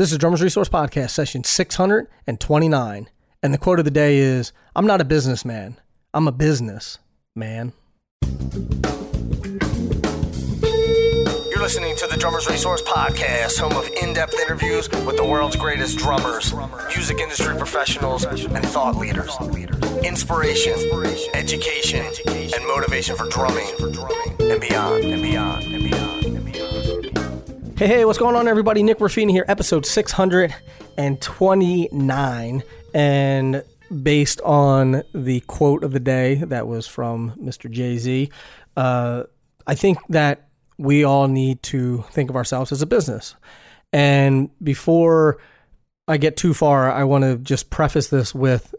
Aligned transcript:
This 0.00 0.12
is 0.12 0.18
Drummers 0.18 0.40
Resource 0.40 0.70
Podcast, 0.70 1.10
session 1.10 1.44
629. 1.44 3.10
And 3.42 3.52
the 3.52 3.58
quote 3.58 3.78
of 3.78 3.84
the 3.84 3.90
day 3.90 4.16
is 4.16 4.50
I'm 4.74 4.86
not 4.86 5.02
a 5.02 5.04
businessman, 5.04 5.78
I'm 6.14 6.26
a 6.26 6.32
business 6.32 6.96
man. 7.36 7.74
You're 11.50 11.60
listening 11.60 11.96
to 11.96 12.06
the 12.06 12.16
Drummers 12.18 12.48
Resource 12.48 12.80
Podcast, 12.80 13.58
home 13.58 13.76
of 13.76 13.90
in 14.02 14.14
depth 14.14 14.32
interviews 14.40 14.88
with 15.04 15.18
the 15.18 15.24
world's 15.26 15.56
greatest 15.56 15.98
drummers, 15.98 16.54
music 16.96 17.18
industry 17.18 17.54
professionals, 17.58 18.24
and 18.24 18.64
thought 18.68 18.96
leaders. 18.96 19.36
Inspiration, 20.02 20.72
education, 21.34 22.06
and 22.26 22.66
motivation 22.66 23.16
for 23.16 23.28
drumming 23.28 23.68
and 23.78 23.92
beyond, 23.92 24.32
and 24.40 24.60
beyond, 24.62 25.04
and 25.04 25.22
beyond, 25.22 25.64
and 25.64 25.84
beyond. 25.90 26.09
Hey, 27.80 27.86
hey, 27.86 28.04
what's 28.04 28.18
going 28.18 28.36
on, 28.36 28.46
everybody? 28.46 28.82
Nick 28.82 28.98
Ruffini 28.98 29.30
here, 29.30 29.46
episode 29.48 29.86
629. 29.86 32.62
And 32.92 33.64
based 34.02 34.40
on 34.42 35.02
the 35.14 35.40
quote 35.46 35.82
of 35.82 35.92
the 35.92 35.98
day 35.98 36.34
that 36.34 36.66
was 36.66 36.86
from 36.86 37.32
Mr. 37.42 37.70
Jay 37.70 37.96
Z, 37.96 38.30
uh, 38.76 39.22
I 39.66 39.74
think 39.74 39.96
that 40.10 40.50
we 40.76 41.04
all 41.04 41.26
need 41.26 41.62
to 41.62 42.04
think 42.10 42.28
of 42.28 42.36
ourselves 42.36 42.70
as 42.70 42.82
a 42.82 42.86
business. 42.86 43.34
And 43.94 44.50
before 44.62 45.38
I 46.06 46.18
get 46.18 46.36
too 46.36 46.52
far, 46.52 46.92
I 46.92 47.04
want 47.04 47.24
to 47.24 47.38
just 47.38 47.70
preface 47.70 48.08
this 48.08 48.34
with 48.34 48.74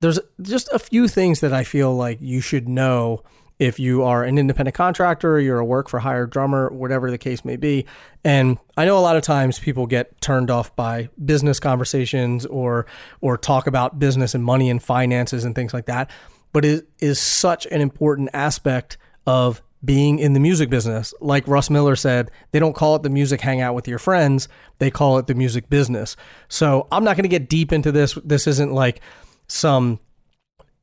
there's 0.00 0.20
just 0.40 0.68
a 0.72 0.78
few 0.78 1.08
things 1.08 1.40
that 1.40 1.52
I 1.52 1.64
feel 1.64 1.92
like 1.92 2.20
you 2.20 2.40
should 2.40 2.68
know 2.68 3.24
if 3.64 3.80
you 3.80 4.02
are 4.02 4.24
an 4.24 4.38
independent 4.38 4.74
contractor, 4.74 5.40
you're 5.40 5.58
a 5.58 5.64
work 5.64 5.88
for 5.88 5.98
hire 5.98 6.26
drummer, 6.26 6.68
whatever 6.70 7.10
the 7.10 7.18
case 7.18 7.44
may 7.44 7.56
be. 7.56 7.86
And 8.22 8.58
I 8.76 8.84
know 8.84 8.98
a 8.98 9.00
lot 9.00 9.16
of 9.16 9.22
times 9.22 9.58
people 9.58 9.86
get 9.86 10.20
turned 10.20 10.50
off 10.50 10.76
by 10.76 11.08
business 11.24 11.58
conversations 11.58 12.44
or 12.46 12.86
or 13.20 13.38
talk 13.38 13.66
about 13.66 13.98
business 13.98 14.34
and 14.34 14.44
money 14.44 14.68
and 14.70 14.82
finances 14.82 15.44
and 15.44 15.54
things 15.54 15.72
like 15.72 15.86
that. 15.86 16.10
But 16.52 16.64
it 16.64 16.86
is 17.00 17.18
such 17.18 17.66
an 17.66 17.80
important 17.80 18.30
aspect 18.32 18.98
of 19.26 19.62
being 19.84 20.18
in 20.18 20.32
the 20.32 20.40
music 20.40 20.70
business. 20.70 21.12
Like 21.20 21.46
Russ 21.46 21.68
Miller 21.68 21.96
said, 21.96 22.30
they 22.52 22.58
don't 22.58 22.74
call 22.74 22.96
it 22.96 23.02
the 23.02 23.10
music 23.10 23.40
hangout 23.40 23.74
with 23.74 23.88
your 23.88 23.98
friends, 23.98 24.48
they 24.78 24.90
call 24.90 25.18
it 25.18 25.26
the 25.26 25.34
music 25.34 25.68
business. 25.68 26.16
So 26.48 26.86
I'm 26.92 27.04
not 27.04 27.16
going 27.16 27.24
to 27.24 27.28
get 27.28 27.48
deep 27.48 27.72
into 27.72 27.92
this. 27.92 28.16
This 28.24 28.46
isn't 28.46 28.72
like 28.72 29.00
some 29.46 30.00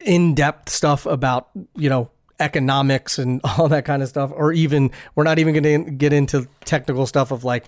in-depth 0.01 0.69
stuff 0.69 1.05
about, 1.05 1.49
you 1.75 1.89
know, 1.89 2.11
economics 2.41 3.19
and 3.19 3.39
all 3.57 3.67
that 3.69 3.85
kind 3.85 4.01
of 4.03 4.09
stuff 4.09 4.31
or 4.35 4.51
even 4.51 4.91
we're 5.15 5.23
not 5.23 5.39
even 5.39 5.53
going 5.53 5.85
to 5.85 5.91
get 5.91 6.11
into 6.11 6.47
technical 6.65 7.05
stuff 7.05 7.31
of 7.31 7.43
like 7.43 7.65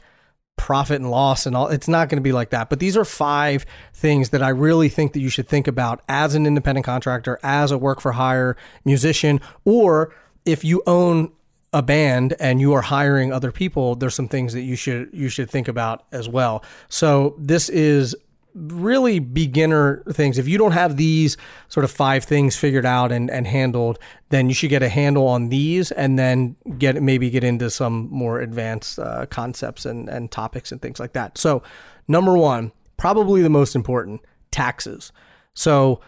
profit 0.55 1.01
and 1.01 1.09
loss 1.09 1.45
and 1.45 1.55
all 1.55 1.67
it's 1.67 1.87
not 1.87 2.09
going 2.09 2.17
to 2.17 2.23
be 2.23 2.31
like 2.31 2.51
that. 2.51 2.69
But 2.69 2.79
these 2.79 2.95
are 2.95 3.05
five 3.05 3.65
things 3.93 4.29
that 4.29 4.43
i 4.43 4.49
really 4.49 4.89
think 4.89 5.13
that 5.13 5.19
you 5.19 5.29
should 5.29 5.47
think 5.47 5.67
about 5.67 6.01
as 6.09 6.35
an 6.35 6.45
independent 6.45 6.85
contractor 6.85 7.39
as 7.43 7.71
a 7.71 7.77
work 7.77 8.01
for 8.01 8.11
hire 8.11 8.57
musician 8.85 9.39
or 9.65 10.13
if 10.45 10.63
you 10.63 10.83
own 10.85 11.31
a 11.73 11.81
band 11.81 12.35
and 12.39 12.61
you 12.61 12.73
are 12.73 12.81
hiring 12.81 13.33
other 13.33 13.51
people 13.51 13.95
there's 13.95 14.13
some 14.13 14.27
things 14.27 14.53
that 14.53 14.61
you 14.61 14.75
should 14.75 15.09
you 15.11 15.27
should 15.29 15.49
think 15.49 15.67
about 15.67 16.05
as 16.11 16.29
well. 16.29 16.63
So 16.89 17.35
this 17.39 17.69
is 17.69 18.15
really 18.53 19.19
beginner 19.19 20.03
things. 20.11 20.37
If 20.37 20.47
you 20.47 20.57
don't 20.57 20.71
have 20.71 20.97
these 20.97 21.37
sort 21.69 21.83
of 21.83 21.91
five 21.91 22.23
things 22.23 22.55
figured 22.55 22.85
out 22.85 23.11
and, 23.11 23.29
and 23.29 23.47
handled, 23.47 23.99
then 24.29 24.47
you 24.47 24.53
should 24.53 24.69
get 24.69 24.83
a 24.83 24.89
handle 24.89 25.27
on 25.27 25.49
these 25.49 25.91
and 25.91 26.17
then 26.17 26.55
get 26.77 27.01
maybe 27.01 27.29
get 27.29 27.43
into 27.43 27.69
some 27.69 28.07
more 28.11 28.39
advanced 28.39 28.99
uh, 28.99 29.25
concepts 29.27 29.85
and, 29.85 30.07
and 30.09 30.31
topics 30.31 30.71
and 30.71 30.81
things 30.81 30.99
like 30.99 31.13
that. 31.13 31.37
So, 31.37 31.63
number 32.07 32.37
one, 32.37 32.71
probably 32.97 33.41
the 33.41 33.49
most 33.49 33.75
important 33.75 34.21
taxes. 34.51 35.11
So, 35.55 36.01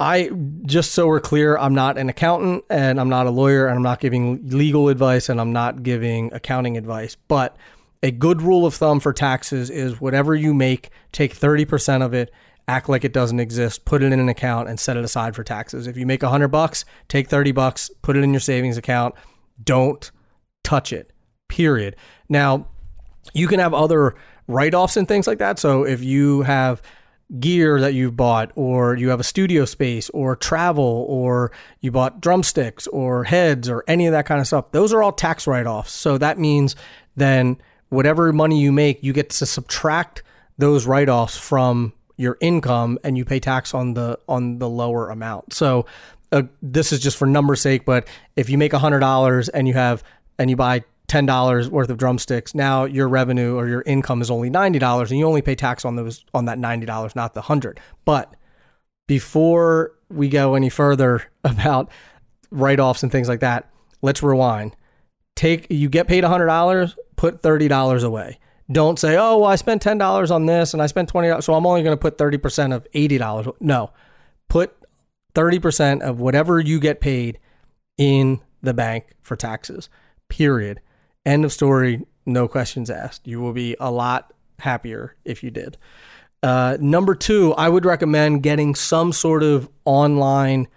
I 0.00 0.30
just 0.64 0.92
so 0.92 1.06
we're 1.06 1.20
clear, 1.20 1.58
I'm 1.58 1.74
not 1.74 1.98
an 1.98 2.08
accountant 2.08 2.64
and 2.70 2.98
I'm 2.98 3.10
not 3.10 3.26
a 3.26 3.30
lawyer 3.30 3.66
and 3.66 3.76
I'm 3.76 3.82
not 3.82 4.00
giving 4.00 4.48
legal 4.48 4.88
advice 4.88 5.28
and 5.28 5.38
I'm 5.38 5.52
not 5.52 5.82
giving 5.82 6.32
accounting 6.32 6.78
advice, 6.78 7.16
but 7.28 7.54
a 8.02 8.10
good 8.10 8.42
rule 8.42 8.64
of 8.66 8.74
thumb 8.74 9.00
for 9.00 9.12
taxes 9.12 9.70
is 9.70 10.00
whatever 10.00 10.34
you 10.34 10.54
make, 10.54 10.90
take 11.12 11.36
30% 11.36 12.02
of 12.02 12.14
it, 12.14 12.30
act 12.66 12.88
like 12.88 13.04
it 13.04 13.12
doesn't 13.12 13.40
exist, 13.40 13.84
put 13.84 14.02
it 14.02 14.12
in 14.12 14.20
an 14.20 14.28
account 14.28 14.68
and 14.68 14.78
set 14.78 14.96
it 14.96 15.04
aside 15.04 15.34
for 15.34 15.44
taxes. 15.44 15.86
If 15.86 15.96
you 15.96 16.06
make 16.06 16.22
100 16.22 16.48
bucks, 16.48 16.84
take 17.08 17.28
30 17.28 17.52
bucks, 17.52 17.90
put 18.02 18.16
it 18.16 18.24
in 18.24 18.32
your 18.32 18.40
savings 18.40 18.76
account. 18.76 19.14
Don't 19.62 20.10
touch 20.62 20.92
it. 20.92 21.12
Period. 21.48 21.96
Now, 22.28 22.68
you 23.34 23.48
can 23.48 23.60
have 23.60 23.74
other 23.74 24.14
write-offs 24.46 24.96
and 24.96 25.06
things 25.06 25.26
like 25.26 25.38
that. 25.38 25.58
So 25.58 25.84
if 25.84 26.02
you 26.02 26.42
have 26.42 26.80
gear 27.38 27.80
that 27.80 27.94
you've 27.94 28.16
bought 28.16 28.50
or 28.56 28.96
you 28.96 29.08
have 29.10 29.20
a 29.20 29.24
studio 29.24 29.64
space 29.64 30.10
or 30.10 30.34
travel 30.34 31.06
or 31.08 31.52
you 31.80 31.92
bought 31.92 32.20
drumsticks 32.20 32.88
or 32.88 33.22
heads 33.22 33.68
or 33.68 33.84
any 33.86 34.06
of 34.06 34.12
that 34.12 34.26
kind 34.26 34.40
of 34.40 34.48
stuff 34.48 34.72
those 34.72 34.92
are 34.92 35.00
all 35.00 35.12
tax 35.12 35.46
write-offs 35.46 35.92
so 35.92 36.18
that 36.18 36.40
means 36.40 36.74
then 37.14 37.56
whatever 37.90 38.32
money 38.32 38.60
you 38.60 38.72
make, 38.72 39.02
you 39.04 39.12
get 39.12 39.30
to 39.30 39.46
subtract 39.46 40.22
those 40.58 40.86
write-offs 40.86 41.36
from 41.36 41.92
your 42.16 42.36
income 42.40 42.98
and 43.04 43.16
you 43.16 43.24
pay 43.24 43.40
tax 43.40 43.72
on 43.74 43.94
the 43.94 44.18
on 44.28 44.58
the 44.58 44.68
lower 44.68 45.10
amount. 45.10 45.52
So 45.52 45.86
uh, 46.32 46.42
this 46.62 46.92
is 46.92 47.00
just 47.00 47.16
for 47.16 47.26
number's 47.26 47.60
sake, 47.60 47.84
but 47.84 48.06
if 48.36 48.48
you 48.48 48.58
make 48.58 48.72
$100 48.72 49.50
and 49.52 49.66
you 49.66 49.74
have 49.74 50.02
and 50.38 50.48
you 50.48 50.56
buy 50.56 50.84
$10 51.08 51.68
worth 51.68 51.90
of 51.90 51.98
drumsticks, 51.98 52.54
now 52.54 52.84
your 52.84 53.08
revenue 53.08 53.56
or 53.56 53.66
your 53.66 53.82
income 53.82 54.22
is 54.22 54.30
only 54.30 54.50
$90 54.50 55.10
and 55.10 55.18
you 55.18 55.26
only 55.26 55.42
pay 55.42 55.54
tax 55.54 55.84
on 55.84 55.96
those 55.96 56.24
on 56.34 56.44
that 56.44 56.58
$90, 56.58 57.16
not 57.16 57.34
the 57.34 57.40
100. 57.40 57.80
But 58.04 58.34
before 59.08 59.92
we 60.08 60.28
go 60.28 60.54
any 60.54 60.68
further 60.68 61.24
about 61.44 61.90
write-offs 62.50 63.02
and 63.02 63.10
things 63.10 63.28
like 63.28 63.40
that, 63.40 63.70
let's 64.02 64.22
rewind. 64.22 64.76
Take 65.36 65.66
you 65.70 65.88
get 65.88 66.06
paid 66.06 66.22
$100, 66.22 66.94
put 67.20 67.42
$30 67.42 68.02
away. 68.02 68.38
Don't 68.72 68.98
say, 68.98 69.14
oh, 69.18 69.36
well, 69.36 69.50
I 69.50 69.56
spent 69.56 69.82
$10 69.82 70.30
on 70.30 70.46
this 70.46 70.72
and 70.72 70.82
I 70.82 70.86
spent 70.86 71.12
$20, 71.12 71.42
so 71.42 71.52
I'm 71.52 71.66
only 71.66 71.82
going 71.82 71.92
to 71.92 72.00
put 72.00 72.16
30% 72.16 72.74
of 72.74 72.86
$80. 72.94 73.52
No, 73.60 73.92
put 74.48 74.74
30% 75.34 76.00
of 76.00 76.18
whatever 76.18 76.58
you 76.58 76.80
get 76.80 77.02
paid 77.02 77.38
in 77.98 78.40
the 78.62 78.72
bank 78.72 79.04
for 79.20 79.36
taxes, 79.36 79.90
period. 80.30 80.80
End 81.26 81.44
of 81.44 81.52
story, 81.52 82.06
no 82.24 82.48
questions 82.48 82.88
asked. 82.88 83.26
You 83.26 83.38
will 83.38 83.52
be 83.52 83.76
a 83.78 83.90
lot 83.90 84.32
happier 84.58 85.14
if 85.22 85.42
you 85.42 85.50
did. 85.50 85.76
Uh, 86.42 86.78
number 86.80 87.14
two, 87.14 87.52
I 87.52 87.68
would 87.68 87.84
recommend 87.84 88.42
getting 88.42 88.74
some 88.74 89.12
sort 89.12 89.42
of 89.42 89.68
online 89.84 90.68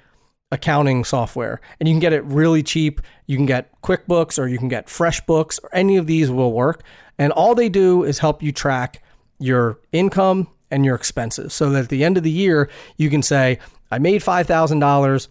accounting 0.54 1.04
software 1.04 1.60
and 1.80 1.90
you 1.90 1.94
can 1.94 2.00
get 2.00 2.14
it 2.14 2.24
really 2.26 2.64
cheap. 2.64 3.02
You 3.26 3.36
can 3.36 3.46
get 3.46 3.70
QuickBooks 3.82 4.38
or 4.38 4.48
you 4.48 4.58
can 4.58 4.70
get 4.70 4.88
FreshBooks 4.88 5.62
or 5.64 5.74
any 5.74 5.98
of 5.98 6.08
these 6.08 6.32
will 6.32 6.54
work. 6.54 6.84
And 7.18 7.34
all 7.34 7.56
they 7.56 7.70
do 7.70 8.04
is 8.04 8.20
help 8.20 8.42
you 8.42 8.52
track 8.52 9.04
your 9.40 9.80
income 9.92 10.48
and 10.72 10.86
your 10.86 10.96
expenses 10.96 11.54
so 11.54 11.72
that 11.72 11.84
at 11.84 11.90
the 11.90 12.04
end 12.04 12.18
of 12.18 12.24
the 12.24 12.32
year, 12.32 12.70
you 12.98 13.10
can 13.10 13.22
say, 13.24 13.60
I 13.92 14.00
made 14.00 14.22
$5,000. 14.22 15.28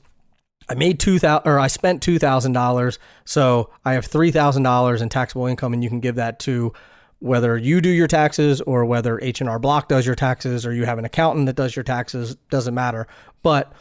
I 0.68 0.74
made 0.74 1.00
two 1.00 1.18
thousand, 1.18 1.50
or 1.50 1.58
I 1.58 1.66
spent 1.66 2.02
two 2.02 2.20
thousand 2.20 2.52
dollars, 2.52 3.00
so 3.24 3.70
I 3.84 3.94
have 3.94 4.06
three 4.06 4.30
thousand 4.30 4.62
dollars 4.62 5.02
in 5.02 5.08
taxable 5.08 5.46
income, 5.46 5.72
and 5.72 5.82
you 5.82 5.90
can 5.90 5.98
give 5.98 6.14
that 6.14 6.38
to 6.40 6.72
whether 7.18 7.56
you 7.56 7.80
do 7.80 7.88
your 7.88 8.06
taxes 8.06 8.60
or 8.60 8.84
whether 8.84 9.20
H 9.20 9.40
and 9.40 9.50
R 9.50 9.58
Block 9.58 9.88
does 9.88 10.06
your 10.06 10.14
taxes, 10.14 10.64
or 10.64 10.72
you 10.72 10.84
have 10.84 10.98
an 10.98 11.04
accountant 11.04 11.46
that 11.46 11.56
does 11.56 11.74
your 11.74 11.82
taxes. 11.82 12.36
Doesn't 12.48 12.74
matter, 12.74 13.08
but 13.42 13.72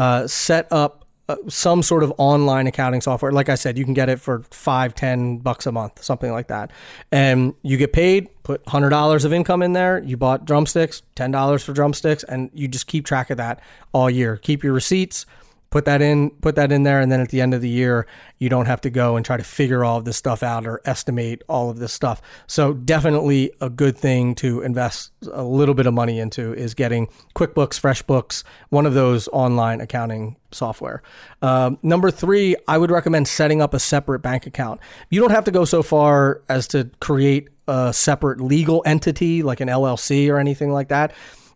uh, 0.00 0.26
set 0.26 0.66
up 0.72 1.04
uh, 1.28 1.36
some 1.46 1.82
sort 1.82 2.02
of 2.02 2.10
online 2.16 2.66
accounting 2.66 3.02
software. 3.02 3.30
Like 3.32 3.50
I 3.50 3.54
said, 3.54 3.76
you 3.76 3.84
can 3.84 3.92
get 3.92 4.08
it 4.08 4.18
for 4.18 4.42
five, 4.50 4.94
ten 4.94 5.36
bucks 5.36 5.66
a 5.66 5.72
month, 5.72 6.02
something 6.02 6.32
like 6.32 6.48
that. 6.48 6.70
And 7.12 7.54
you 7.60 7.76
get 7.76 7.92
paid, 7.92 8.30
put 8.42 8.66
hundred 8.66 8.88
dollars 8.88 9.26
of 9.26 9.32
income 9.34 9.60
in 9.60 9.74
there. 9.74 10.02
You 10.02 10.16
bought 10.16 10.46
drumsticks, 10.46 11.02
ten 11.16 11.30
dollars 11.32 11.62
for 11.62 11.74
drumsticks, 11.74 12.24
and 12.24 12.50
you 12.54 12.66
just 12.66 12.86
keep 12.86 13.04
track 13.04 13.28
of 13.28 13.36
that 13.36 13.60
all 13.92 14.08
year. 14.08 14.38
Keep 14.38 14.64
your 14.64 14.72
receipts 14.72 15.26
put 15.70 15.84
that 15.84 16.02
in 16.02 16.30
put 16.42 16.56
that 16.56 16.72
in 16.72 16.82
there 16.82 17.00
and 17.00 17.10
then 17.10 17.20
at 17.20 17.28
the 17.28 17.40
end 17.40 17.54
of 17.54 17.60
the 17.60 17.68
year 17.68 18.06
you 18.38 18.48
don't 18.48 18.66
have 18.66 18.80
to 18.80 18.90
go 18.90 19.16
and 19.16 19.24
try 19.24 19.36
to 19.36 19.44
figure 19.44 19.84
all 19.84 19.96
of 19.96 20.04
this 20.04 20.16
stuff 20.16 20.42
out 20.42 20.66
or 20.66 20.80
estimate 20.84 21.42
all 21.48 21.70
of 21.70 21.78
this 21.78 21.92
stuff. 21.92 22.20
So 22.46 22.74
definitely 22.74 23.52
a 23.60 23.70
good 23.70 23.96
thing 23.96 24.34
to 24.36 24.62
invest 24.62 25.12
a 25.32 25.44
little 25.44 25.74
bit 25.74 25.86
of 25.86 25.94
money 25.94 26.18
into 26.18 26.52
is 26.54 26.74
getting 26.74 27.08
quickbooks 27.34 27.80
freshbooks 27.80 28.42
one 28.70 28.84
of 28.84 28.94
those 28.94 29.28
online 29.28 29.80
accounting 29.80 30.36
software. 30.50 31.02
Um, 31.42 31.78
number 31.82 32.10
three 32.10 32.56
i 32.66 32.76
would 32.76 32.90
recommend 32.90 33.28
setting 33.28 33.62
up 33.62 33.72
a 33.72 33.78
separate 33.78 34.20
bank 34.20 34.46
account. 34.46 34.80
You 35.08 35.20
don't 35.20 35.30
have 35.30 35.44
to 35.44 35.52
go 35.52 35.64
so 35.64 35.82
far 35.82 36.42
as 36.48 36.66
to 36.68 36.90
create 37.00 37.48
a 37.68 37.92
separate 37.92 38.40
legal 38.40 38.82
entity 38.84 39.44
like 39.44 39.60
an 39.60 39.68
llc 39.68 40.28
or 40.28 40.38
anything 40.38 40.72
like 40.72 40.88
that. 40.88 41.12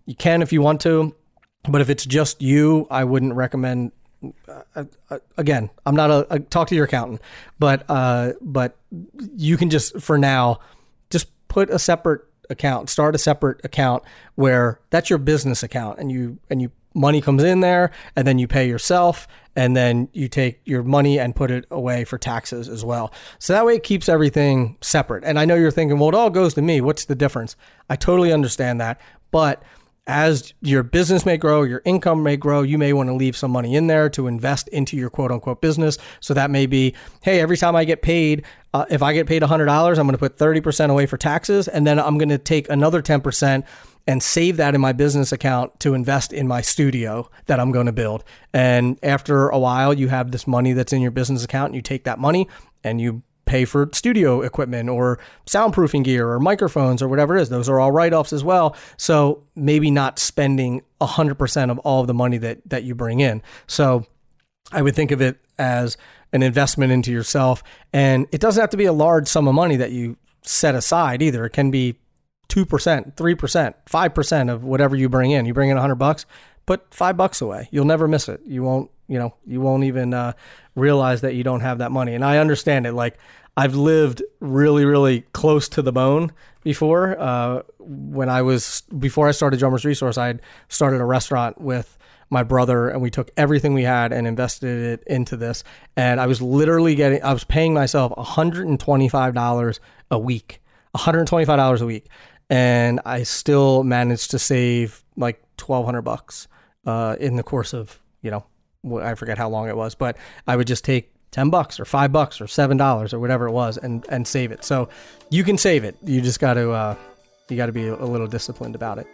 You 0.06 0.14
can 0.14 0.40
if 0.40 0.52
you 0.52 0.62
want 0.62 0.80
to 0.82 1.14
but 1.68 1.80
if 1.80 1.88
it's 1.88 2.04
just 2.04 2.42
you, 2.42 2.86
I 2.90 3.04
wouldn't 3.04 3.34
recommend 3.34 3.92
again, 5.36 5.70
I'm 5.84 5.96
not 5.96 6.10
a, 6.10 6.34
a, 6.34 6.38
talk 6.40 6.68
to 6.68 6.74
your 6.74 6.84
accountant, 6.84 7.20
but 7.58 7.84
uh, 7.88 8.32
but 8.40 8.76
you 9.36 9.56
can 9.56 9.70
just 9.70 10.00
for 10.00 10.16
now 10.16 10.60
just 11.10 11.26
put 11.48 11.70
a 11.70 11.78
separate 11.78 12.22
account. 12.50 12.90
Start 12.90 13.14
a 13.14 13.18
separate 13.18 13.64
account 13.64 14.04
where 14.36 14.80
that's 14.90 15.10
your 15.10 15.18
business 15.18 15.62
account 15.62 15.98
and 15.98 16.10
you 16.10 16.38
and 16.50 16.62
you 16.62 16.70
money 16.94 17.20
comes 17.20 17.42
in 17.42 17.60
there 17.60 17.90
and 18.14 18.26
then 18.26 18.38
you 18.38 18.46
pay 18.46 18.68
yourself 18.68 19.26
and 19.56 19.76
then 19.76 20.08
you 20.12 20.28
take 20.28 20.60
your 20.64 20.82
money 20.82 21.18
and 21.18 21.34
put 21.34 21.50
it 21.50 21.64
away 21.70 22.04
for 22.04 22.18
taxes 22.18 22.68
as 22.68 22.84
well. 22.84 23.12
So 23.38 23.52
that 23.52 23.66
way 23.66 23.76
it 23.76 23.82
keeps 23.82 24.08
everything 24.08 24.76
separate. 24.80 25.24
And 25.24 25.38
I 25.38 25.44
know 25.44 25.54
you're 25.54 25.70
thinking, 25.70 25.98
well, 25.98 26.08
it 26.08 26.14
all 26.14 26.30
goes 26.30 26.54
to 26.54 26.62
me. 26.62 26.80
What's 26.80 27.04
the 27.04 27.14
difference? 27.14 27.56
I 27.88 27.96
totally 27.96 28.32
understand 28.32 28.80
that. 28.80 29.00
But 29.30 29.62
as 30.06 30.52
your 30.60 30.82
business 30.82 31.24
may 31.24 31.36
grow, 31.36 31.62
your 31.62 31.80
income 31.84 32.22
may 32.22 32.36
grow, 32.36 32.62
you 32.62 32.76
may 32.76 32.92
want 32.92 33.08
to 33.08 33.14
leave 33.14 33.36
some 33.36 33.50
money 33.50 33.74
in 33.74 33.86
there 33.86 34.10
to 34.10 34.26
invest 34.26 34.68
into 34.68 34.96
your 34.96 35.08
quote 35.08 35.30
unquote 35.30 35.60
business. 35.62 35.96
So 36.20 36.34
that 36.34 36.50
may 36.50 36.66
be, 36.66 36.94
hey, 37.22 37.40
every 37.40 37.56
time 37.56 37.74
I 37.74 37.84
get 37.84 38.02
paid, 38.02 38.44
uh, 38.74 38.84
if 38.90 39.02
I 39.02 39.14
get 39.14 39.26
paid 39.26 39.42
$100, 39.42 39.68
I'm 39.70 39.94
going 39.94 40.12
to 40.12 40.18
put 40.18 40.36
30% 40.36 40.90
away 40.90 41.06
for 41.06 41.16
taxes, 41.16 41.68
and 41.68 41.86
then 41.86 41.98
I'm 41.98 42.18
going 42.18 42.28
to 42.28 42.38
take 42.38 42.68
another 42.68 43.00
10% 43.00 43.64
and 44.06 44.22
save 44.22 44.58
that 44.58 44.74
in 44.74 44.80
my 44.80 44.92
business 44.92 45.32
account 45.32 45.80
to 45.80 45.94
invest 45.94 46.32
in 46.32 46.46
my 46.46 46.60
studio 46.60 47.30
that 47.46 47.58
I'm 47.58 47.72
going 47.72 47.86
to 47.86 47.92
build. 47.92 48.24
And 48.52 48.98
after 49.02 49.48
a 49.48 49.58
while, 49.58 49.94
you 49.94 50.08
have 50.08 50.30
this 50.30 50.46
money 50.46 50.74
that's 50.74 50.92
in 50.92 51.00
your 51.00 51.12
business 51.12 51.44
account, 51.44 51.68
and 51.68 51.76
you 51.76 51.82
take 51.82 52.04
that 52.04 52.18
money 52.18 52.48
and 52.82 53.00
you 53.00 53.22
pay 53.46 53.64
for 53.64 53.88
studio 53.92 54.40
equipment 54.42 54.88
or 54.88 55.18
soundproofing 55.46 56.04
gear 56.04 56.28
or 56.28 56.40
microphones 56.40 57.02
or 57.02 57.08
whatever 57.08 57.36
it 57.36 57.42
is. 57.42 57.48
Those 57.48 57.68
are 57.68 57.78
all 57.78 57.92
write 57.92 58.12
offs 58.12 58.32
as 58.32 58.42
well. 58.42 58.76
So 58.96 59.42
maybe 59.54 59.90
not 59.90 60.18
spending 60.18 60.82
100% 61.00 61.70
of 61.70 61.78
all 61.80 62.00
of 62.00 62.06
the 62.06 62.14
money 62.14 62.38
that, 62.38 62.60
that 62.68 62.84
you 62.84 62.94
bring 62.94 63.20
in. 63.20 63.42
So 63.66 64.06
I 64.72 64.82
would 64.82 64.94
think 64.94 65.10
of 65.10 65.20
it 65.20 65.38
as 65.58 65.96
an 66.32 66.42
investment 66.42 66.92
into 66.92 67.12
yourself. 67.12 67.62
And 67.92 68.26
it 68.32 68.40
doesn't 68.40 68.60
have 68.60 68.70
to 68.70 68.76
be 68.76 68.86
a 68.86 68.92
large 68.92 69.28
sum 69.28 69.46
of 69.46 69.54
money 69.54 69.76
that 69.76 69.92
you 69.92 70.16
set 70.42 70.74
aside 70.74 71.22
either. 71.22 71.44
It 71.44 71.50
can 71.50 71.70
be 71.70 71.96
2%, 72.48 73.14
3%, 73.14 73.74
5% 73.86 74.52
of 74.52 74.64
whatever 74.64 74.96
you 74.96 75.08
bring 75.08 75.30
in. 75.30 75.46
You 75.46 75.54
bring 75.54 75.70
in 75.70 75.76
100 75.76 75.94
bucks, 75.94 76.26
put 76.66 76.92
5 76.92 77.16
bucks 77.16 77.40
away. 77.40 77.68
You'll 77.70 77.84
never 77.84 78.08
miss 78.08 78.28
it. 78.28 78.40
You 78.44 78.62
won't, 78.62 78.90
you 79.08 79.18
know, 79.18 79.34
you 79.46 79.60
won't 79.60 79.84
even 79.84 80.12
uh, 80.12 80.32
realize 80.74 81.20
that 81.22 81.34
you 81.34 81.44
don't 81.44 81.60
have 81.60 81.78
that 81.78 81.92
money. 81.92 82.14
And 82.14 82.24
I 82.24 82.38
understand 82.38 82.86
it 82.86 82.92
like 82.92 83.18
I've 83.56 83.74
lived 83.74 84.22
really 84.40 84.84
really 84.84 85.22
close 85.32 85.68
to 85.70 85.82
the 85.82 85.92
bone 85.92 86.32
before. 86.62 87.18
Uh, 87.18 87.62
when 87.78 88.28
I 88.28 88.42
was 88.42 88.82
before 88.98 89.28
I 89.28 89.32
started 89.32 89.58
Drummers 89.58 89.84
Resource, 89.84 90.18
I 90.18 90.26
had 90.26 90.42
started 90.68 91.00
a 91.00 91.04
restaurant 91.04 91.60
with 91.60 91.96
my 92.30 92.42
brother 92.42 92.88
and 92.88 93.00
we 93.02 93.10
took 93.10 93.30
everything 93.36 93.74
we 93.74 93.84
had 93.84 94.12
and 94.12 94.26
invested 94.26 94.98
it 94.98 95.04
into 95.06 95.36
this 95.36 95.62
and 95.94 96.18
i 96.18 96.26
was 96.26 96.40
literally 96.40 96.94
getting 96.94 97.22
i 97.22 97.32
was 97.32 97.44
paying 97.44 97.74
myself 97.74 98.10
$125 98.12 99.78
a 100.10 100.18
week 100.18 100.62
$125 100.96 101.80
a 101.80 101.86
week 101.86 102.08
and 102.50 103.00
I 103.04 103.22
still 103.22 103.84
managed 103.84 104.30
to 104.32 104.38
save 104.38 105.02
like 105.16 105.42
1200 105.58 106.02
bucks 106.02 106.48
uh, 106.86 107.16
in 107.18 107.36
the 107.36 107.42
course 107.42 107.72
of, 107.72 108.00
you 108.22 108.30
know, 108.30 108.44
I 109.02 109.14
forget 109.14 109.38
how 109.38 109.48
long 109.48 109.68
it 109.68 109.76
was, 109.76 109.94
but 109.94 110.16
I 110.46 110.56
would 110.56 110.66
just 110.66 110.84
take 110.84 111.10
10 111.30 111.50
bucks 111.50 111.80
or 111.80 111.84
5 111.84 112.12
bucks 112.12 112.40
or 112.40 112.46
7 112.46 112.76
dollars 112.76 113.12
or 113.12 113.18
whatever 113.18 113.46
it 113.46 113.52
was 113.52 113.76
and 113.76 114.04
and 114.08 114.26
save 114.26 114.52
it. 114.52 114.64
So 114.64 114.88
you 115.30 115.42
can 115.44 115.58
save 115.58 115.84
it. 115.84 115.96
You 116.02 116.20
just 116.20 116.40
got 116.40 116.54
to 116.54 116.70
uh, 116.70 116.96
you 117.48 117.56
got 117.56 117.66
to 117.66 117.72
be 117.72 117.88
a 117.88 117.96
little 117.96 118.26
disciplined 118.28 118.74
about 118.74 118.98
it. 118.98 119.06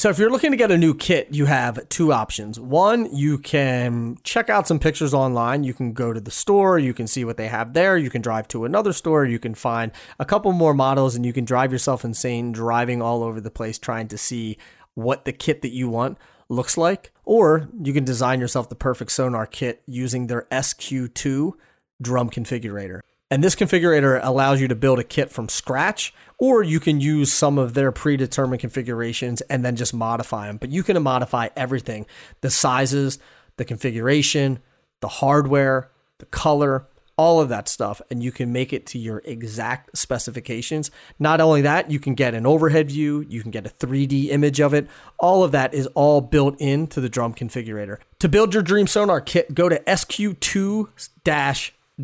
So 0.00 0.08
if 0.08 0.18
you're 0.18 0.30
looking 0.30 0.52
to 0.52 0.56
get 0.56 0.70
a 0.70 0.78
new 0.78 0.94
kit, 0.94 1.28
you 1.30 1.44
have 1.44 1.86
two 1.90 2.10
options. 2.10 2.58
One, 2.58 3.14
you 3.14 3.36
can 3.36 4.16
check 4.24 4.48
out 4.48 4.66
some 4.66 4.78
pictures 4.78 5.12
online. 5.12 5.62
You 5.62 5.74
can 5.74 5.92
go 5.92 6.14
to 6.14 6.20
the 6.22 6.30
store, 6.30 6.78
you 6.78 6.94
can 6.94 7.06
see 7.06 7.22
what 7.22 7.36
they 7.36 7.48
have 7.48 7.74
there. 7.74 7.98
You 7.98 8.08
can 8.08 8.22
drive 8.22 8.48
to 8.48 8.64
another 8.64 8.94
store, 8.94 9.26
you 9.26 9.38
can 9.38 9.54
find 9.54 9.92
a 10.18 10.24
couple 10.24 10.52
more 10.52 10.72
models 10.72 11.16
and 11.16 11.26
you 11.26 11.34
can 11.34 11.44
drive 11.44 11.70
yourself 11.70 12.02
insane 12.02 12.50
driving 12.50 13.02
all 13.02 13.22
over 13.22 13.42
the 13.42 13.50
place 13.50 13.78
trying 13.78 14.08
to 14.08 14.16
see 14.16 14.56
what 14.94 15.26
the 15.26 15.34
kit 15.34 15.60
that 15.60 15.74
you 15.74 15.90
want 15.90 16.16
looks 16.48 16.78
like. 16.78 17.12
Or 17.26 17.68
you 17.82 17.92
can 17.92 18.06
design 18.06 18.40
yourself 18.40 18.70
the 18.70 18.76
perfect 18.76 19.10
Sonor 19.10 19.44
kit 19.44 19.82
using 19.84 20.28
their 20.28 20.46
SQ2 20.50 21.52
drum 22.00 22.30
configurator. 22.30 23.00
And 23.30 23.44
this 23.44 23.54
configurator 23.54 24.18
allows 24.22 24.60
you 24.60 24.66
to 24.68 24.74
build 24.74 24.98
a 24.98 25.04
kit 25.04 25.30
from 25.30 25.48
scratch, 25.48 26.12
or 26.38 26.64
you 26.64 26.80
can 26.80 27.00
use 27.00 27.32
some 27.32 27.58
of 27.58 27.74
their 27.74 27.92
predetermined 27.92 28.60
configurations 28.60 29.40
and 29.42 29.64
then 29.64 29.76
just 29.76 29.94
modify 29.94 30.48
them. 30.48 30.56
But 30.56 30.70
you 30.70 30.82
can 30.82 31.00
modify 31.02 31.48
everything 31.56 32.06
the 32.40 32.50
sizes, 32.50 33.18
the 33.56 33.64
configuration, 33.64 34.58
the 35.00 35.08
hardware, 35.08 35.90
the 36.18 36.26
color, 36.26 36.88
all 37.16 37.40
of 37.40 37.50
that 37.50 37.68
stuff, 37.68 38.00
and 38.10 38.22
you 38.22 38.32
can 38.32 38.50
make 38.50 38.72
it 38.72 38.86
to 38.86 38.98
your 38.98 39.20
exact 39.26 39.96
specifications. 39.96 40.90
Not 41.18 41.40
only 41.40 41.60
that, 41.60 41.90
you 41.90 42.00
can 42.00 42.14
get 42.14 42.34
an 42.34 42.46
overhead 42.46 42.88
view, 42.88 43.26
you 43.28 43.42
can 43.42 43.50
get 43.50 43.66
a 43.66 43.68
3D 43.68 44.30
image 44.30 44.58
of 44.58 44.72
it. 44.72 44.88
All 45.18 45.44
of 45.44 45.52
that 45.52 45.74
is 45.74 45.86
all 45.88 46.22
built 46.22 46.58
into 46.58 46.98
the 46.98 47.10
drum 47.10 47.34
configurator. 47.34 47.98
To 48.20 48.28
build 48.28 48.54
your 48.54 48.62
dream 48.62 48.86
Sonor 48.86 49.20
kit, 49.20 49.54
go 49.54 49.68
to 49.68 49.78
SQ2 49.80 50.88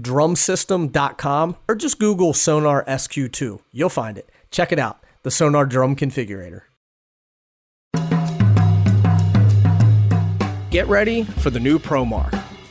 drumsystem.com 0.03 1.57
or 1.69 1.75
just 1.75 1.99
Google 1.99 2.33
Sonor 2.33 2.85
SQ2. 2.87 3.61
You'll 3.73 3.89
find 3.89 4.19
it. 4.19 4.31
Check 4.51 4.73
it 4.73 4.79
out, 4.79 5.03
the 5.23 5.31
Sonor 5.31 5.67
Drum 5.67 5.97
Configurator. 5.97 6.63
Get 10.71 10.87
ready 10.89 11.25
for 11.25 11.51
the 11.51 11.61
new 11.61 11.79
ProMark. 11.79 12.31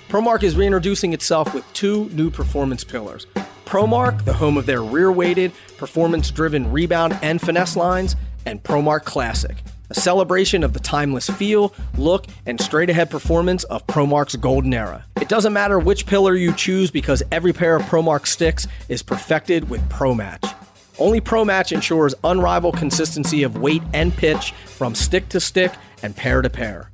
ProMark 0.10 0.44
is 0.44 0.56
reintroducing 0.56 1.14
itself 1.14 1.54
with 1.54 1.66
two 1.74 2.10
new 2.10 2.30
performance 2.30 2.84
pillars. 2.84 3.26
ProMark, 3.66 4.24
the 4.26 4.34
home 4.34 4.58
of 4.58 4.66
their 4.66 4.84
rear 4.84 5.12
weighted, 5.12 5.52
performance 5.78 6.30
driven 6.30 6.72
rebound 6.72 7.18
and 7.22 7.42
finesse 7.42 7.76
lines, 7.76 8.16
and 8.46 8.62
ProMark 8.62 9.06
Classic 9.06 9.58
a 9.90 9.94
celebration 9.94 10.64
of 10.64 10.74
the 10.74 10.80
timeless 10.80 11.30
feel, 11.30 11.74
look, 11.98 12.26
and 12.46 12.60
straight 12.60 12.90
ahead 12.90 13.10
performance 13.10 13.64
of 13.66 13.86
ProMark's 13.88 14.36
golden 14.36 14.74
era. 14.74 15.06
It 15.22 15.30
doesn't 15.30 15.54
matter 15.54 15.80
which 15.80 16.06
pillar 16.06 16.36
you 16.36 16.54
choose 16.54 16.92
because 16.92 17.24
every 17.32 17.54
pair 17.54 17.76
of 17.76 17.84
ProMark 17.84 18.28
sticks 18.28 18.68
is 18.90 19.04
perfected 19.04 19.70
with 19.70 19.88
ProMatch. 19.90 20.54
Only 20.98 21.20
ProMatch 21.20 21.72
ensures 21.72 22.16
unrivaled 22.24 22.78
consistency 22.78 23.44
of 23.44 23.58
weight 23.58 23.84
and 23.94 24.16
pitch 24.16 24.52
from 24.52 24.96
stick 24.96 25.28
to 25.30 25.40
stick 25.40 25.74
and 26.04 26.16
pair 26.16 26.42
to 26.42 26.50
pair. 26.50 26.90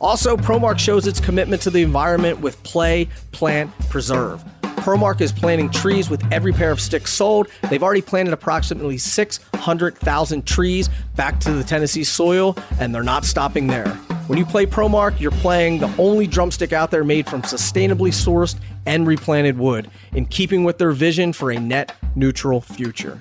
Also, 0.00 0.36
ProMark 0.36 0.78
shows 0.78 1.06
its 1.06 1.20
commitment 1.20 1.62
to 1.62 1.70
the 1.70 1.82
environment 1.82 2.40
with 2.40 2.62
Play, 2.62 3.08
Plant, 3.32 3.70
Preserve. 3.88 4.44
ProMark 4.86 5.20
is 5.20 5.32
planting 5.32 5.68
trees 5.68 6.08
with 6.08 6.22
every 6.32 6.52
pair 6.52 6.70
of 6.70 6.80
sticks 6.80 7.12
sold. 7.12 7.48
They've 7.68 7.82
already 7.82 8.02
planted 8.02 8.32
approximately 8.32 8.98
600,000 8.98 10.46
trees 10.46 10.88
back 11.16 11.40
to 11.40 11.50
the 11.54 11.64
Tennessee 11.64 12.04
soil, 12.04 12.56
and 12.78 12.94
they're 12.94 13.02
not 13.02 13.24
stopping 13.24 13.66
there. 13.66 13.88
When 14.28 14.38
you 14.38 14.46
play 14.46 14.64
ProMark, 14.64 15.18
you're 15.18 15.32
playing 15.32 15.80
the 15.80 15.92
only 15.98 16.28
drumstick 16.28 16.72
out 16.72 16.92
there 16.92 17.02
made 17.02 17.28
from 17.28 17.42
sustainably 17.42 18.12
sourced 18.12 18.60
and 18.86 19.08
replanted 19.08 19.58
wood, 19.58 19.90
in 20.12 20.24
keeping 20.24 20.62
with 20.62 20.78
their 20.78 20.92
vision 20.92 21.32
for 21.32 21.50
a 21.50 21.58
net 21.58 21.92
neutral 22.14 22.60
future. 22.60 23.20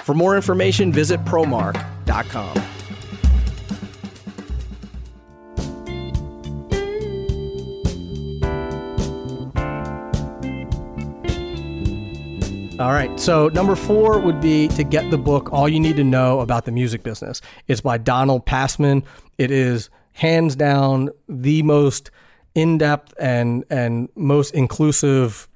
For 0.00 0.12
more 0.14 0.36
information, 0.36 0.92
visit 0.92 1.24
promark.com. 1.24 2.69
All 12.80 12.92
right. 12.92 13.20
So 13.20 13.48
number 13.48 13.76
four 13.76 14.18
would 14.18 14.40
be 14.40 14.66
to 14.68 14.82
get 14.82 15.10
the 15.10 15.18
book 15.18 15.52
All 15.52 15.68
You 15.68 15.78
Need 15.78 15.96
to 15.96 16.04
Know 16.04 16.40
About 16.40 16.64
the 16.64 16.72
Music 16.72 17.02
Business. 17.02 17.42
It's 17.68 17.82
by 17.82 17.98
Donald 17.98 18.46
Passman. 18.46 19.04
It 19.36 19.50
is 19.50 19.90
hands 20.14 20.56
down 20.56 21.10
the 21.28 21.62
most 21.62 22.10
in-depth 22.54 23.12
and 23.20 23.66
and 23.68 24.08
most 24.16 24.54
inclusive 24.54 25.46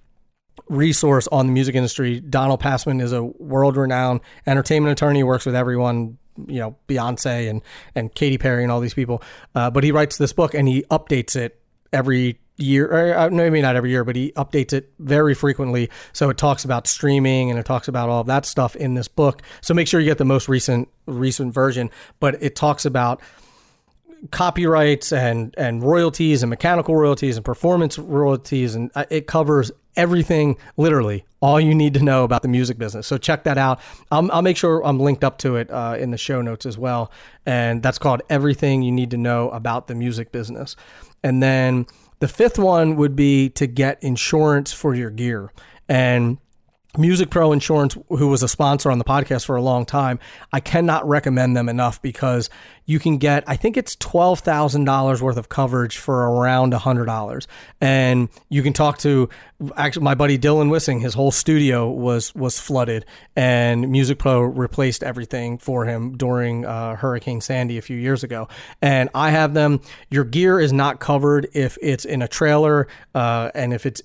resource 0.69 1.27
on 1.29 1.47
the 1.47 1.53
music 1.55 1.75
industry. 1.75 2.21
Donald 2.21 2.61
Passman 2.61 3.01
is 3.01 3.13
a 3.13 3.23
world-renowned 3.23 4.21
entertainment 4.47 4.93
attorney. 4.93 5.23
Works 5.23 5.47
with 5.47 5.55
everyone, 5.55 6.19
you 6.47 6.61
know, 6.61 6.77
Beyonce 6.89 7.49
and 7.49 7.63
and 7.95 8.15
Katy 8.15 8.37
Perry 8.37 8.65
and 8.65 8.71
all 8.71 8.81
these 8.81 8.93
people. 8.93 9.23
Uh, 9.55 9.71
but 9.71 9.83
he 9.83 9.93
writes 9.93 10.19
this 10.19 10.35
book 10.35 10.53
and 10.53 10.69
he 10.69 10.83
updates 10.91 11.37
it 11.37 11.59
every 11.91 12.39
year, 12.57 12.87
or 12.87 13.17
uh, 13.17 13.31
maybe 13.31 13.61
not 13.61 13.77
every 13.77 13.91
year, 13.91 14.05
but 14.05 14.17
he 14.17 14.33
updates 14.33 14.73
it 14.73 14.93
very 14.99 15.35
frequently. 15.35 15.91
So 16.13 16.31
it 16.31 16.39
talks 16.39 16.65
about 16.65 16.87
streaming 16.87 17.51
and 17.51 17.59
it 17.59 17.67
talks 17.67 17.89
about 17.89 18.09
all 18.09 18.25
that 18.25 18.47
stuff 18.47 18.77
in 18.77 18.95
this 18.95 19.09
book. 19.09 19.43
So 19.61 19.75
make 19.75 19.89
sure 19.89 20.01
you 20.01 20.07
get 20.07 20.19
the 20.19 20.25
most 20.25 20.49
recent 20.49 20.89
recent 21.07 21.53
version. 21.53 21.91
But 22.21 22.43
it 22.43 22.57
talks 22.57 22.85
about 22.85 23.21
copyrights 24.31 25.13
and 25.13 25.55
and 25.59 25.83
royalties 25.83 26.43
and 26.43 26.51
mechanical 26.51 26.97
royalties 26.97 27.37
and 27.37 27.45
performance 27.45 27.99
royalties 27.99 28.75
and 28.75 28.91
uh, 28.95 29.05
it 29.11 29.27
covers 29.27 29.71
everything 29.97 30.57
literally 30.77 31.25
all 31.41 31.61
you 31.61 31.75
need 31.75 31.93
to 31.93 32.03
know 32.03 32.25
about 32.25 32.41
the 32.41 32.49
music 32.49 32.79
business 32.79 33.07
so 33.07 33.19
check 33.19 33.45
that 33.45 33.59
out 33.59 33.81
i'll, 34.11 34.31
I'll 34.33 34.43
make 34.43 34.57
sure 34.57 34.85
i'm 34.85 34.99
linked 34.99 35.23
up 35.23 35.39
to 35.39 35.57
it 35.57 35.71
uh, 35.71 35.97
in 35.99 36.11
the 36.11 36.17
show 36.17 36.41
notes 36.41 36.65
as 36.65 36.79
well 36.79 37.13
and 37.45 37.83
that's 37.83 37.99
called 37.99 38.23
everything 38.31 38.83
you 38.83 38.93
need 38.93 39.11
to 39.11 39.19
know 39.19 39.51
about 39.51 39.89
the 39.89 39.95
music 39.95 40.33
business 40.33 40.75
and 41.23 41.43
then 41.43 41.87
the 42.25 42.29
fifth 42.29 42.59
one 42.59 42.97
would 42.97 43.15
be 43.15 43.51
to 43.51 43.67
get 43.67 44.03
insurance 44.03 44.73
for 44.73 44.95
your 44.95 45.11
gear. 45.11 45.53
And 45.91 46.39
Music 46.97 47.31
Pro 47.31 47.53
Insurance, 47.53 47.97
who 48.09 48.29
was 48.29 48.43
a 48.43 48.49
sponsor 48.49 48.91
on 48.91 48.99
the 48.99 49.05
podcast 49.05 49.45
for 49.45 49.57
a 49.57 49.63
long 49.63 49.85
time, 49.85 50.19
I 50.53 50.61
cannot 50.61 51.07
recommend 51.09 51.57
them 51.57 51.69
enough 51.69 52.01
because 52.01 52.51
you 52.87 52.99
can 52.99 53.17
get, 53.19 53.45
I 53.47 53.57
think 53.57 53.77
it's 53.77 53.97
$12,000 53.97 55.21
worth 55.21 55.37
of 55.37 55.49
coverage 55.49 55.97
for 55.97 56.31
around 56.31 56.73
$100. 56.73 57.47
And 57.81 58.29
you 58.51 58.63
can 58.63 58.75
talk 58.75 58.99
to, 58.99 59.29
actually, 59.77 60.05
my 60.05 60.15
buddy 60.15 60.39
Dylan 60.39 60.69
Wissing, 60.69 61.01
his 61.01 61.15
whole 61.15 61.31
studio 61.31 61.91
was 61.91 62.35
was 62.35 62.59
flooded, 62.59 63.07
and 63.37 63.91
Music 63.91 64.19
Pro 64.19 64.41
replaced 64.43 65.03
everything 65.03 65.59
for 65.59 65.85
him 65.87 66.17
during 66.17 66.67
uh, 66.67 66.97
Hurricane 66.97 67.41
Sandy 67.41 67.79
a 67.79 67.83
few 67.83 67.97
years 67.97 68.23
ago. 68.23 68.49
And 68.83 69.09
I 69.15 69.31
have 69.31 69.55
them. 69.55 69.81
Your 70.11 70.25
gear 70.25 70.61
is 70.61 70.73
not 70.73 71.01
covered 71.01 71.49
if 71.55 71.79
it's 71.81 72.05
in 72.05 72.21
a 72.23 72.29
trailer, 72.29 72.87
uh, 73.15 73.51
and 73.55 73.73
if 73.73 73.87
it's 73.87 74.03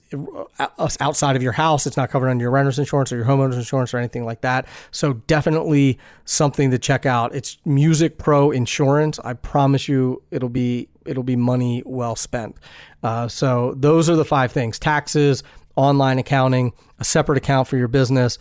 uh, 0.60 0.88
outside 1.00 1.36
of 1.36 1.44
your 1.44 1.52
house, 1.52 1.86
it's 1.86 1.98
not 1.98 2.10
covered 2.10 2.30
under 2.30 2.44
your 2.44 2.52
renter's 2.52 2.79
insurance 2.80 3.12
or 3.12 3.18
your 3.18 3.26
homeowner's 3.26 3.58
insurance 3.58 3.94
or 3.94 3.98
anything 3.98 4.26
like 4.26 4.42
that. 4.42 4.68
So 4.92 5.14
definitely 5.14 6.00
something 6.26 6.72
to 6.72 6.80
check 6.80 7.06
out. 7.06 7.36
It's 7.36 7.58
Music 7.66 8.18
Pro 8.18 8.52
Insurance. 8.52 9.20
I 9.20 9.34
promise 9.34 9.88
you, 9.88 10.24
it'll 10.32 10.50
be 10.50 10.90
it'll 11.06 11.24
be 11.24 11.36
money 11.36 11.84
well 11.86 12.16
spent. 12.16 12.56
Uh, 13.04 13.28
so 13.28 13.74
those 13.78 14.10
are 14.10 14.16
the 14.16 14.26
five 14.26 14.52
things: 14.52 14.80
taxes, 14.80 15.44
online 15.76 16.20
accounting, 16.20 16.74
a 17.00 17.04
separate 17.04 17.38
account 17.38 17.68
for 17.68 17.78
your 17.78 17.88
business. 17.88 18.38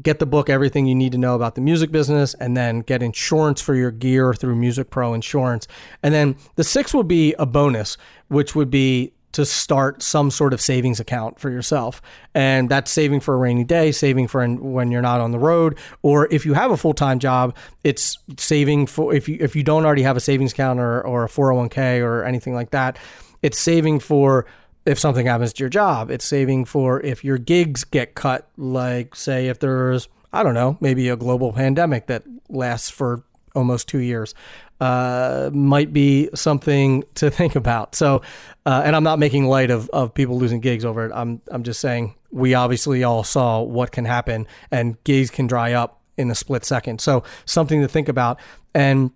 Get 0.00 0.20
the 0.20 0.26
book, 0.26 0.48
everything 0.48 0.86
you 0.86 0.94
need 0.94 1.10
to 1.12 1.18
know 1.18 1.34
about 1.34 1.56
the 1.56 1.60
music 1.60 1.90
business, 1.90 2.34
and 2.34 2.56
then 2.56 2.80
get 2.80 3.02
insurance 3.02 3.60
for 3.60 3.74
your 3.74 3.90
gear 3.90 4.32
through 4.34 4.54
Music 4.54 4.88
Pro 4.88 5.14
Insurance. 5.14 5.66
And 6.04 6.14
then 6.14 6.36
the 6.54 6.62
sixth 6.62 6.94
would 6.94 7.08
be 7.08 7.34
a 7.40 7.46
bonus, 7.46 7.96
which 8.28 8.54
would 8.54 8.70
be 8.70 9.12
to 9.32 9.44
start 9.44 10.02
some 10.02 10.30
sort 10.30 10.52
of 10.52 10.60
savings 10.60 11.00
account 11.00 11.38
for 11.38 11.50
yourself. 11.50 12.02
And 12.34 12.68
that's 12.68 12.90
saving 12.90 13.20
for 13.20 13.34
a 13.34 13.36
rainy 13.38 13.64
day, 13.64 13.92
saving 13.92 14.28
for 14.28 14.46
when 14.46 14.90
you're 14.90 15.02
not 15.02 15.20
on 15.20 15.30
the 15.30 15.38
road, 15.38 15.78
or 16.02 16.26
if 16.32 16.44
you 16.44 16.54
have 16.54 16.70
a 16.70 16.76
full-time 16.76 17.18
job, 17.18 17.56
it's 17.84 18.18
saving 18.38 18.86
for 18.86 19.14
if 19.14 19.28
you 19.28 19.36
if 19.40 19.54
you 19.54 19.62
don't 19.62 19.84
already 19.84 20.02
have 20.02 20.16
a 20.16 20.20
savings 20.20 20.52
account 20.52 20.80
or, 20.80 21.00
or 21.02 21.24
a 21.24 21.28
401k 21.28 22.02
or 22.02 22.24
anything 22.24 22.54
like 22.54 22.70
that, 22.70 22.98
it's 23.42 23.58
saving 23.58 24.00
for 24.00 24.46
if 24.86 24.98
something 24.98 25.26
happens 25.26 25.52
to 25.52 25.62
your 25.62 25.70
job. 25.70 26.10
It's 26.10 26.24
saving 26.24 26.64
for 26.64 27.00
if 27.00 27.24
your 27.24 27.38
gigs 27.38 27.84
get 27.84 28.14
cut, 28.14 28.48
like 28.56 29.14
say 29.14 29.48
if 29.48 29.60
there's 29.60 30.08
I 30.32 30.42
don't 30.42 30.54
know, 30.54 30.76
maybe 30.80 31.08
a 31.08 31.16
global 31.16 31.52
pandemic 31.52 32.06
that 32.06 32.22
lasts 32.48 32.88
for 32.90 33.24
almost 33.54 33.88
two 33.88 33.98
years 33.98 34.34
uh, 34.80 35.50
might 35.52 35.92
be 35.92 36.28
something 36.34 37.04
to 37.16 37.30
think 37.30 37.56
about. 37.56 37.94
So, 37.94 38.22
uh, 38.66 38.82
and 38.84 38.96
I'm 38.96 39.04
not 39.04 39.18
making 39.18 39.46
light 39.46 39.70
of, 39.70 39.88
of 39.90 40.14
people 40.14 40.38
losing 40.38 40.60
gigs 40.60 40.84
over 40.84 41.06
it. 41.06 41.12
I'm 41.14 41.40
I'm 41.50 41.62
just 41.62 41.80
saying 41.80 42.14
we 42.30 42.54
obviously 42.54 43.04
all 43.04 43.24
saw 43.24 43.60
what 43.60 43.92
can 43.92 44.04
happen, 44.04 44.46
and 44.70 45.02
gigs 45.04 45.30
can 45.30 45.46
dry 45.46 45.72
up 45.72 46.00
in 46.16 46.30
a 46.30 46.34
split 46.34 46.64
second. 46.64 47.00
So 47.00 47.24
something 47.46 47.80
to 47.80 47.88
think 47.88 48.08
about. 48.08 48.38
And 48.74 49.10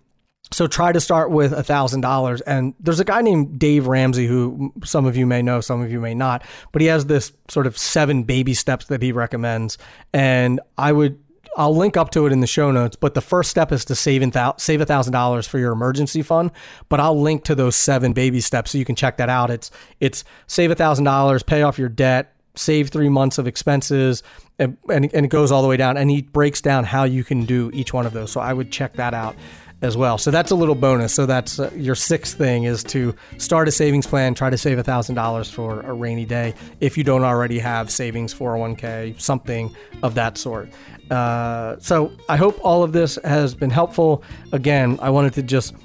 so 0.51 0.67
try 0.67 0.91
to 0.91 0.99
start 0.99 1.31
with 1.31 1.53
a 1.53 1.63
thousand 1.63 2.01
dollars. 2.01 2.41
And 2.41 2.73
there's 2.79 2.99
a 2.99 3.05
guy 3.05 3.21
named 3.21 3.59
Dave 3.59 3.87
Ramsey 3.87 4.27
who 4.27 4.73
some 4.83 5.05
of 5.05 5.17
you 5.17 5.25
may 5.25 5.41
know, 5.41 5.61
some 5.61 5.81
of 5.81 5.91
you 5.91 5.99
may 5.99 6.13
not, 6.13 6.43
but 6.71 6.81
he 6.81 6.87
has 6.87 7.07
this 7.07 7.31
sort 7.49 7.67
of 7.67 7.77
seven 7.77 8.23
baby 8.23 8.53
steps 8.53 8.85
that 8.85 9.01
he 9.01 9.11
recommends. 9.11 9.77
And 10.13 10.59
I 10.77 10.91
would 10.91 11.19
I'll 11.55 11.75
link 11.75 11.97
up 11.97 12.11
to 12.11 12.25
it 12.25 12.33
in 12.33 12.41
the 12.41 12.47
show 12.47 12.71
notes. 12.71 12.95
But 12.95 13.13
the 13.13 13.21
first 13.21 13.49
step 13.49 13.71
is 13.71 13.85
to 13.85 13.95
save 13.95 14.23
save 14.57 14.81
a 14.81 14.85
thousand 14.85 15.13
dollars 15.13 15.47
for 15.47 15.59
your 15.59 15.71
emergency 15.71 16.21
fund. 16.21 16.51
But 16.89 16.99
I'll 16.99 17.19
link 17.19 17.43
to 17.45 17.55
those 17.55 17.75
seven 17.75 18.13
baby 18.13 18.41
steps 18.41 18.71
so 18.71 18.77
you 18.77 18.85
can 18.85 18.95
check 18.95 19.17
that 19.17 19.29
out. 19.29 19.49
It's 19.49 19.71
it's 19.99 20.23
save 20.47 20.71
a 20.71 20.75
thousand 20.75 21.05
dollars, 21.05 21.43
pay 21.43 21.61
off 21.61 21.79
your 21.79 21.89
debt, 21.89 22.35
save 22.55 22.89
three 22.89 23.09
months 23.09 23.37
of 23.37 23.47
expenses, 23.47 24.23
and, 24.59 24.77
and 24.89 25.13
and 25.13 25.25
it 25.25 25.29
goes 25.29 25.51
all 25.51 25.61
the 25.61 25.67
way 25.67 25.77
down. 25.77 25.97
And 25.97 26.09
he 26.09 26.21
breaks 26.21 26.61
down 26.61 26.83
how 26.83 27.03
you 27.03 27.23
can 27.23 27.45
do 27.45 27.71
each 27.73 27.93
one 27.93 28.05
of 28.05 28.13
those. 28.13 28.31
So 28.31 28.39
I 28.41 28.53
would 28.53 28.71
check 28.71 28.93
that 28.93 29.13
out 29.13 29.35
as 29.81 29.97
well. 29.97 30.17
So 30.17 30.31
that's 30.31 30.51
a 30.51 30.55
little 30.55 30.75
bonus. 30.75 31.13
So 31.13 31.25
that's 31.25 31.59
uh, 31.59 31.71
your 31.75 31.95
sixth 31.95 32.37
thing 32.37 32.63
is 32.63 32.83
to 32.85 33.15
start 33.37 33.67
a 33.67 33.71
savings 33.71 34.07
plan, 34.07 34.33
try 34.33 34.49
to 34.49 34.57
save 34.57 34.77
$1,000 34.77 35.51
for 35.51 35.81
a 35.81 35.93
rainy 35.93 36.25
day 36.25 36.53
if 36.79 36.97
you 36.97 37.03
don't 37.03 37.23
already 37.23 37.59
have 37.59 37.91
savings 37.91 38.33
401k, 38.33 39.19
something 39.19 39.75
of 40.01 40.15
that 40.15 40.37
sort. 40.37 40.69
Uh, 41.09 41.77
so 41.79 42.11
I 42.29 42.37
hope 42.37 42.59
all 42.63 42.83
of 42.83 42.93
this 42.93 43.19
has 43.23 43.53
been 43.53 43.69
helpful. 43.69 44.23
Again, 44.51 44.97
I 45.01 45.09
wanted 45.09 45.33
to 45.33 45.43
just 45.43 45.75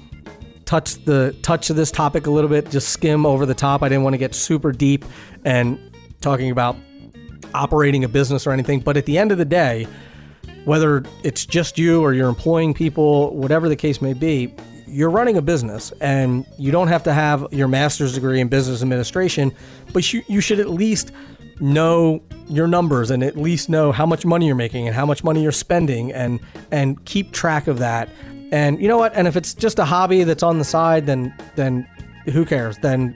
touch 0.65 1.03
the 1.05 1.35
touch 1.41 1.69
of 1.69 1.75
this 1.75 1.91
topic 1.91 2.27
a 2.27 2.31
little 2.31 2.49
bit, 2.49 2.69
just 2.71 2.89
skim 2.89 3.25
over 3.25 3.45
the 3.45 3.53
top. 3.53 3.83
I 3.83 3.89
didn't 3.89 4.03
want 4.03 4.13
to 4.13 4.17
get 4.17 4.33
super 4.33 4.71
deep 4.71 5.05
and 5.43 5.79
talking 6.21 6.49
about 6.49 6.75
operating 7.53 8.03
a 8.03 8.07
business 8.07 8.47
or 8.47 8.51
anything, 8.51 8.79
but 8.79 8.95
at 8.97 9.05
the 9.05 9.17
end 9.17 9.31
of 9.31 9.37
the 9.37 9.45
day, 9.45 9.87
whether 10.65 11.03
it's 11.23 11.45
just 11.45 11.77
you 11.77 12.01
or 12.01 12.13
you're 12.13 12.29
employing 12.29 12.73
people, 12.73 13.35
whatever 13.35 13.67
the 13.67 13.75
case 13.75 14.01
may 14.01 14.13
be, 14.13 14.53
you're 14.91 15.09
running 15.09 15.37
a 15.37 15.41
business 15.41 15.91
and 16.01 16.45
you 16.57 16.71
don't 16.71 16.89
have 16.89 17.03
to 17.03 17.13
have 17.13 17.47
your 17.51 17.67
master's 17.67 18.13
degree 18.13 18.39
in 18.39 18.47
business 18.47 18.81
administration, 18.81 19.51
but 19.93 20.11
you, 20.11 20.21
you 20.27 20.41
should 20.41 20.59
at 20.59 20.69
least 20.69 21.11
know 21.59 22.21
your 22.47 22.67
numbers 22.67 23.11
and 23.11 23.23
at 23.23 23.37
least 23.37 23.69
know 23.69 23.91
how 23.91 24.05
much 24.05 24.25
money 24.25 24.47
you're 24.47 24.55
making 24.55 24.87
and 24.87 24.95
how 24.95 25.05
much 25.05 25.23
money 25.23 25.41
you're 25.41 25.51
spending 25.51 26.11
and 26.11 26.39
and 26.71 27.03
keep 27.05 27.31
track 27.31 27.67
of 27.67 27.79
that. 27.79 28.09
And 28.51 28.81
you 28.81 28.87
know 28.87 28.97
what? 28.97 29.15
And 29.15 29.27
if 29.27 29.37
it's 29.37 29.53
just 29.53 29.79
a 29.79 29.85
hobby 29.85 30.23
that's 30.23 30.43
on 30.43 30.57
the 30.57 30.65
side, 30.65 31.05
then 31.05 31.33
then 31.55 31.87
who 32.25 32.45
cares? 32.45 32.77
Then 32.79 33.15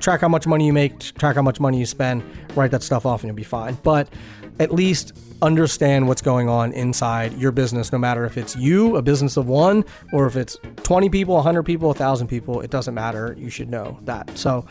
track 0.00 0.20
how 0.20 0.28
much 0.28 0.46
money 0.46 0.66
you 0.66 0.72
make, 0.72 0.98
track 0.98 1.36
how 1.36 1.42
much 1.42 1.60
money 1.60 1.78
you 1.78 1.86
spend, 1.86 2.22
write 2.54 2.70
that 2.72 2.82
stuff 2.82 3.06
off 3.06 3.22
and 3.22 3.28
you'll 3.28 3.36
be 3.36 3.42
fine. 3.42 3.78
But 3.82 4.08
at 4.58 4.72
least 4.72 5.12
understand 5.42 6.08
what's 6.08 6.22
going 6.22 6.48
on 6.48 6.72
inside 6.72 7.36
your 7.38 7.52
business, 7.52 7.92
no 7.92 7.98
matter 7.98 8.24
if 8.24 8.38
it's 8.38 8.56
you, 8.56 8.96
a 8.96 9.02
business 9.02 9.36
of 9.36 9.46
one, 9.46 9.84
or 10.12 10.26
if 10.26 10.36
it's 10.36 10.56
20 10.82 11.08
people, 11.10 11.34
100 11.34 11.62
people, 11.64 11.88
1,000 11.88 12.28
people, 12.28 12.60
it 12.60 12.70
doesn't 12.70 12.94
matter. 12.94 13.34
You 13.38 13.50
should 13.50 13.68
know 13.68 13.98
that. 14.04 14.36
So, 14.38 14.64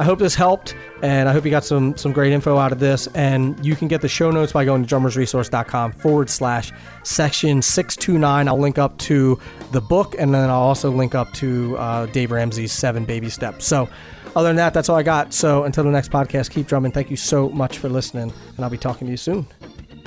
I 0.00 0.04
hope 0.04 0.18
this 0.18 0.34
helped, 0.34 0.74
and 1.02 1.28
I 1.28 1.32
hope 1.34 1.44
you 1.44 1.50
got 1.50 1.62
some 1.62 1.94
some 1.94 2.12
great 2.12 2.32
info 2.32 2.56
out 2.56 2.72
of 2.72 2.80
this. 2.80 3.06
And 3.08 3.62
you 3.64 3.76
can 3.76 3.86
get 3.86 4.00
the 4.00 4.08
show 4.08 4.30
notes 4.30 4.50
by 4.50 4.64
going 4.64 4.82
to 4.82 4.94
drummersresource.com 4.94 5.92
forward 5.92 6.30
slash 6.30 6.72
section 7.02 7.60
629. 7.60 8.48
I'll 8.48 8.58
link 8.58 8.78
up 8.78 8.96
to 8.98 9.38
the 9.72 9.82
book, 9.82 10.14
and 10.18 10.32
then 10.32 10.48
I'll 10.48 10.62
also 10.62 10.90
link 10.90 11.14
up 11.14 11.30
to 11.34 11.76
uh, 11.76 12.06
Dave 12.06 12.30
Ramsey's 12.30 12.72
Seven 12.72 13.04
Baby 13.04 13.28
Steps. 13.28 13.66
So, 13.66 13.90
other 14.36 14.48
than 14.48 14.56
that, 14.56 14.74
that's 14.74 14.88
all 14.88 14.96
I 14.96 15.02
got. 15.02 15.32
So, 15.32 15.64
until 15.64 15.84
the 15.84 15.90
next 15.90 16.10
podcast, 16.10 16.50
keep 16.50 16.66
drumming. 16.66 16.92
Thank 16.92 17.10
you 17.10 17.16
so 17.16 17.48
much 17.48 17.78
for 17.78 17.88
listening, 17.88 18.32
and 18.56 18.64
I'll 18.64 18.70
be 18.70 18.78
talking 18.78 19.06
to 19.06 19.10
you 19.10 19.16
soon. 19.16 19.46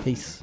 Peace. 0.03 0.41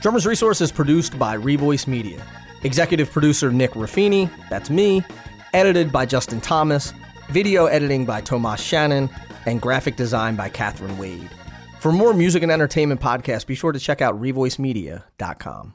Drummers 0.00 0.26
Resource 0.26 0.60
is 0.60 0.70
produced 0.70 1.18
by 1.18 1.34
Revoice 1.34 1.86
Media. 1.86 2.22
Executive 2.62 3.10
producer 3.10 3.50
Nick 3.50 3.70
Ruffini, 3.70 4.30
that's 4.50 4.68
me. 4.68 5.02
Edited 5.54 5.90
by 5.90 6.04
Justin 6.04 6.42
Thomas. 6.42 6.92
Video 7.30 7.66
editing 7.66 8.04
by 8.04 8.20
Tomas 8.20 8.60
Shannon. 8.60 9.08
And 9.46 9.62
graphic 9.62 9.96
design 9.96 10.36
by 10.36 10.50
Catherine 10.50 10.98
Wade. 10.98 11.30
For 11.80 11.90
more 11.92 12.12
music 12.12 12.42
and 12.42 12.52
entertainment 12.52 13.00
podcasts, 13.00 13.46
be 13.46 13.54
sure 13.54 13.72
to 13.72 13.78
check 13.78 14.02
out 14.02 14.20
revoicemedia.com. 14.20 15.74